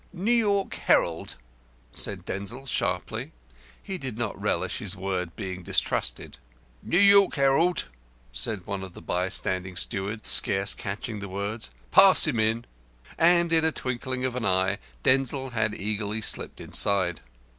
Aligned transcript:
"New 0.11 0.31
York 0.31 0.73
Herald" 0.73 1.35
said 1.91 2.25
Denzil, 2.25 2.65
sharply. 2.65 3.33
He 3.83 3.99
did 3.99 4.17
not 4.17 4.41
relish 4.41 4.79
his 4.79 4.95
word 4.95 5.35
being 5.35 5.61
distrusted. 5.61 6.39
"New 6.81 6.97
York 6.97 7.35
Herald" 7.35 7.87
said 8.31 8.65
one 8.65 8.81
of 8.81 8.93
the 8.93 9.01
bystanding 9.03 9.75
stewards, 9.77 10.27
scarce 10.27 10.73
catching 10.73 11.19
the 11.19 11.27
sounds. 11.29 11.69
"Pass 11.91 12.25
him 12.25 12.39
in." 12.39 12.65
And 13.19 13.53
in 13.53 13.61
the 13.63 13.71
twinkling 13.71 14.25
of 14.25 14.35
an 14.35 14.43
eye 14.43 14.79
Denzil 15.03 15.51
had 15.51 15.75
eagerly 15.75 16.21
slipped 16.21 16.59
inside. 16.59 17.21